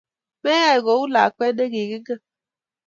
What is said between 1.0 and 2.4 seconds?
lakwet ne kikingem